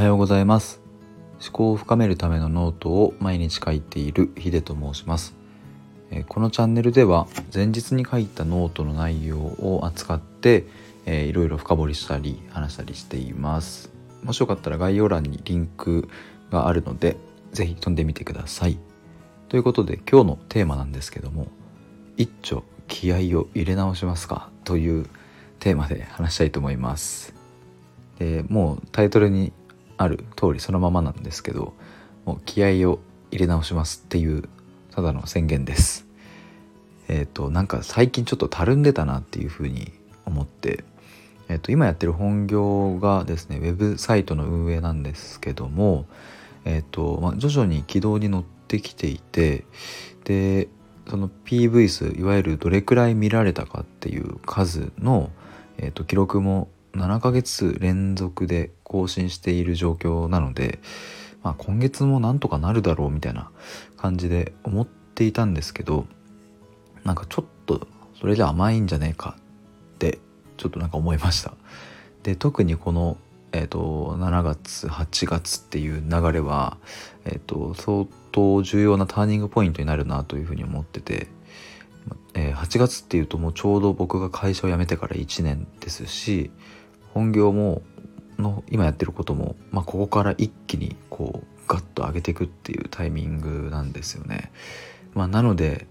[0.00, 0.80] はようございます。
[1.42, 5.34] 思考を深めるためのノートを毎日書いているヒデと申します。
[6.26, 10.64] このチャンネルでは前日に書いたノートの内容を扱って
[11.04, 13.90] いろいろ深掘りしたり話したりしています。
[14.22, 16.08] もしよかったら概要欄にリンク
[16.50, 17.18] があるので
[17.52, 18.78] 是非飛んでみてください。
[19.50, 21.48] ということで今日のテーマなんですけども
[22.16, 24.48] 一丁気合を入れ直しますか？
[24.64, 25.06] という
[25.58, 27.34] テーマで話したいと思います。
[28.18, 29.52] でもうタイトルに
[30.02, 31.74] ある通りそのままなんですけど
[32.24, 33.00] もう気合を
[33.30, 34.48] 入れ直しますっていう
[34.94, 36.06] ただの宣言です。
[37.08, 39.92] えっ、ー、となんか最近ちょっとたるんでたなっていうふうに
[40.24, 40.84] 思って
[41.50, 46.06] えー、と今やってる本業がですねウェブサイトの運営なんですけども、
[46.64, 49.64] えーとまあ、徐々に軌道に乗ってきていて
[50.22, 50.68] で
[51.08, 55.30] その PV 数いわゆるどれくらい見られたかっていう数の、
[55.78, 60.80] えー、と記録も7ヶ月連続で更新している状況なので、
[61.42, 63.50] まあ、今月もなんとかなるだろうみたいな
[63.96, 66.06] 感じで思っていたんですけど
[67.04, 67.86] なんかちょっと
[68.20, 69.36] それじゃ甘いんじゃねえか
[69.94, 70.18] って
[70.56, 71.54] ちょっとなんか思いました。
[72.22, 73.16] で特にこの、
[73.52, 76.76] えーと、7月8月っていう流れは、
[77.24, 81.28] えーと、相当重要なターニングポイントになるなというふうに思ってて、
[82.34, 86.50] えー、8月っていうともうちょうど僕が会社を辞めてから1年ですし
[87.12, 87.82] 本業も
[88.38, 94.50] の今やってることも、まあ、ここから一気にこうガッと上げていくっていうタイミングなんですよね。
[95.14, 95.86] まあ、なので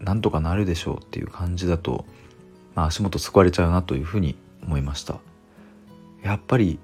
[0.00, 2.04] なんとかなるでしょうっていう感じだと
[2.74, 5.20] まあ、足元救われちゃうなというふうに思いました。
[6.22, 6.78] やっぱり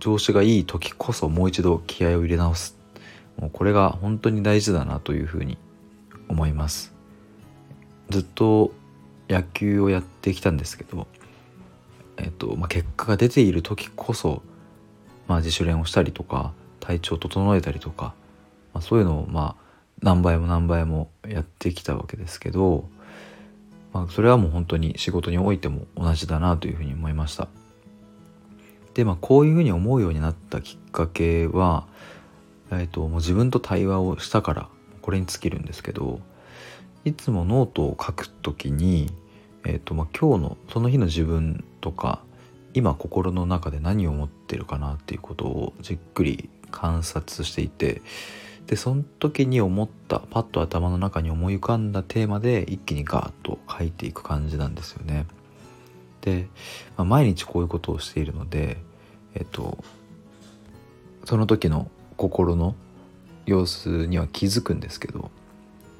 [0.00, 2.76] 調子がいい時こそもう一度気合を入れ直す。
[3.38, 5.58] もうこれが本当に大事だなというふうに
[6.28, 6.92] 思います。
[8.10, 8.72] ずっと
[9.28, 11.06] 野球をやってきたんですけど、
[12.18, 14.42] えっとまあ、結果が出ている時こそ、
[15.28, 18.14] まあ、自主練をしたりとか体調を整えたりとか、
[18.74, 19.62] まあ、そういうのをまあ
[20.02, 22.88] 何倍も何倍もやってきたわけですけど
[23.92, 27.48] まあ、それはもう本当に仕事においても同じだなというふうに思いました。
[28.94, 31.86] でまあこういうふうに思うようになったきっかけは、
[32.70, 34.68] えーと、もう自分と対話をしたから
[35.00, 36.20] これに尽きるんですけど
[37.04, 39.10] いつもノートを書くときに、
[39.64, 42.22] えーとまあ、今日のその日の自分とか
[42.74, 48.02] 今心の中で何を思ってるかなっていうことをじっくり観察していて
[48.66, 55.26] でその時に思ったパッと頭の中に思い浮かんだテーマで一気にガーッと書いていく感じなんですよね。
[56.22, 56.48] で、
[56.96, 58.78] まあ、毎日こういうことをしているので
[59.34, 59.82] えっと
[61.24, 62.74] その時の心の
[63.46, 65.30] 様子には気づくんですけど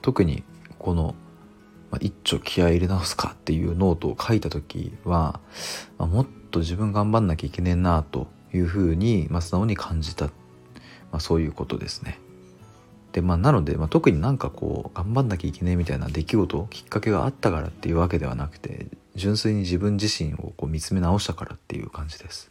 [0.00, 0.44] 特に
[0.78, 1.14] この
[1.92, 5.40] まあ、一丁気合い入れ直すかっていうノートを書いた時は、
[5.98, 10.30] まあ、もっと自分頑張んなきゃいけねえなというふうに、まあ、素直に感じた、ま
[11.12, 12.18] あ、そういうことですね。
[13.12, 18.86] でまあなので、まあ、特になんかこう頑張んなきゃいけないみたいな出来事きっかけがあったからっていうわけではなくて
[19.16, 22.50] 純粋に自分自身をこう見つめ直したからっていう感じです。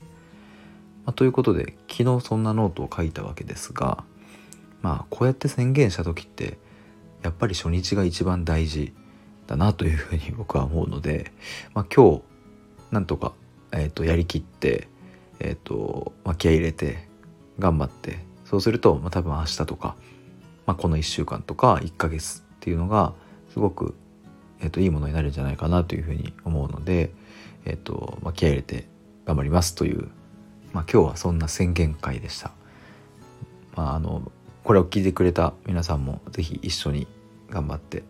[1.04, 4.04] まあ、ということで昨日そんなノートを書いたわけですが
[4.84, 6.60] まあこうやって宣言した時って
[7.24, 8.94] やっぱり初日が一番大事
[9.52, 11.32] だなというふうに僕は思うので、
[11.74, 12.22] まあ、今日
[12.92, 13.34] なんとか、
[13.72, 14.88] えー、とやりきって、
[15.40, 17.08] えーとまあ、気合い入れて
[17.60, 19.96] 頑張ってそうすると、まあ、多分明日とか
[20.66, 23.14] まあ、この1週間とか1ヶ月っていうのが
[23.52, 23.96] すごく、
[24.62, 27.12] えー、といいものになるんじゃないかなというふうに思うので、
[27.66, 28.88] えーとまあ、気合入れて
[29.26, 30.10] 頑張りますという、
[30.72, 32.52] まあ、今日はそんな宣言会でした。
[33.76, 34.32] まあ、あの
[34.64, 37.08] これを聞いてくれた皆さんも是非一緒に
[37.50, 38.04] 頑張って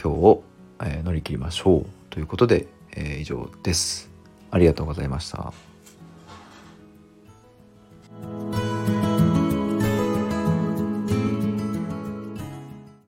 [0.00, 0.42] 今日を、
[0.86, 4.10] え、乗り切りましょうということで、えー、以上です。
[4.50, 5.71] ありがとうございました。